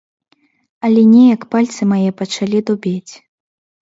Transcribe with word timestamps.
Але 0.87 1.03
неяк 1.11 1.41
пальцы 1.53 1.81
мае 1.93 2.09
пачалі 2.23 2.65
дубець. 2.71 3.13